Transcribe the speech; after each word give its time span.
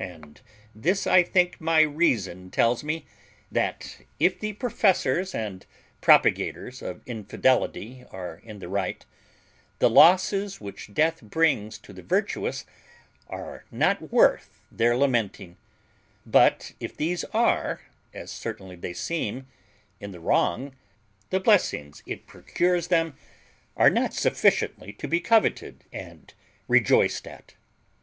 And 0.00 0.40
this 0.74 1.06
I 1.06 1.22
think 1.22 1.60
my 1.60 1.82
reason 1.82 2.50
tells 2.50 2.82
me, 2.82 3.04
that, 3.50 3.98
if 4.18 4.40
the 4.40 4.54
professors 4.54 5.34
and 5.34 5.66
propagators 6.00 6.80
of 6.80 7.02
infidelity 7.04 8.02
are 8.10 8.40
in 8.42 8.58
the 8.60 8.70
right, 8.70 9.04
the 9.80 9.90
losses 9.90 10.62
which 10.62 10.94
death 10.94 11.20
brings 11.20 11.76
to 11.80 11.92
the 11.92 12.00
virtuous 12.02 12.64
are 13.28 13.66
not 13.70 14.10
worth 14.10 14.62
their 14.72 14.96
lamenting; 14.96 15.58
but 16.24 16.72
if 16.80 16.96
these 16.96 17.22
are, 17.34 17.82
as 18.14 18.30
certainly 18.30 18.76
they 18.76 18.94
seem, 18.94 19.46
in 20.00 20.10
the 20.10 20.20
wrong, 20.20 20.74
the 21.28 21.38
blessings 21.38 22.02
it 22.06 22.26
procures 22.26 22.88
them 22.88 23.14
are 23.76 23.90
not 23.90 24.14
sufficiently 24.14 24.94
to 24.94 25.06
be 25.06 25.20
coveted 25.20 25.84
and 25.92 26.32
rejoiced 26.66 27.26
at. 27.26 27.52